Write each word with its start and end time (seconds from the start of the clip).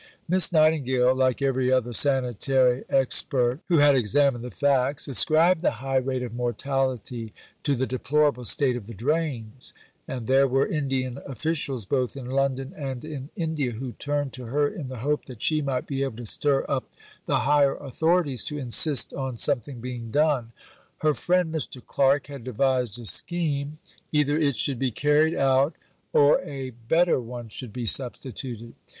Miss 0.27 0.51
Nightingale, 0.51 1.13
like 1.13 1.43
every 1.43 1.71
other 1.71 1.93
sanitary 1.93 2.83
expert 2.89 3.59
who 3.67 3.77
had 3.77 3.95
examined 3.95 4.43
the 4.43 4.49
facts, 4.49 5.07
ascribed 5.07 5.61
the 5.61 5.69
high 5.77 5.97
rate 5.97 6.23
of 6.23 6.33
mortality 6.33 7.31
to 7.61 7.75
the 7.75 7.85
deplorable 7.85 8.43
state 8.43 8.75
of 8.75 8.87
the 8.87 8.95
drains; 8.95 9.75
and 10.07 10.25
there 10.25 10.47
were 10.47 10.65
Indian 10.65 11.19
officials, 11.27 11.85
both 11.85 12.17
in 12.17 12.25
London 12.27 12.73
and 12.75 13.05
in 13.05 13.29
India, 13.35 13.73
who 13.73 13.91
turned 13.91 14.33
to 14.33 14.45
her 14.45 14.67
in 14.67 14.87
the 14.87 14.97
hope 15.05 15.25
that 15.25 15.39
she 15.43 15.61
might 15.61 15.85
be 15.85 16.01
able 16.01 16.17
to 16.17 16.25
stir 16.25 16.65
up 16.67 16.89
the 17.27 17.41
higher 17.41 17.75
authorities 17.75 18.43
to 18.45 18.57
insist 18.57 19.13
on 19.13 19.37
something 19.37 19.81
being 19.81 20.09
done. 20.09 20.51
Her 21.01 21.13
friend, 21.13 21.53
Mr. 21.53 21.79
Clark, 21.85 22.25
had 22.25 22.43
devised 22.43 22.99
a 22.99 23.05
scheme; 23.05 23.77
either 24.11 24.35
it 24.35 24.55
should 24.55 24.79
be 24.79 24.89
carried 24.89 25.35
out, 25.35 25.75
or 26.11 26.41
a 26.41 26.71
better 26.71 27.19
one 27.19 27.49
should 27.49 27.71
be 27.71 27.85
substituted. 27.85 28.73